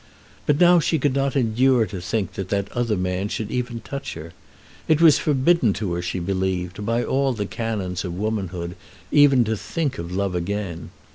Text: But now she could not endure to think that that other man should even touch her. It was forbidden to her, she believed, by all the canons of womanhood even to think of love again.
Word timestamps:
But 0.47 0.59
now 0.59 0.79
she 0.79 0.97
could 0.97 1.13
not 1.13 1.35
endure 1.35 1.85
to 1.85 2.01
think 2.01 2.33
that 2.33 2.49
that 2.49 2.71
other 2.71 2.97
man 2.97 3.29
should 3.29 3.51
even 3.51 3.81
touch 3.81 4.15
her. 4.15 4.33
It 4.87 4.99
was 4.99 5.19
forbidden 5.19 5.73
to 5.73 5.93
her, 5.93 6.01
she 6.01 6.17
believed, 6.17 6.83
by 6.83 7.03
all 7.03 7.33
the 7.33 7.45
canons 7.45 8.03
of 8.03 8.15
womanhood 8.15 8.75
even 9.11 9.43
to 9.43 9.55
think 9.55 9.99
of 9.99 10.11
love 10.11 10.33
again. 10.33 10.89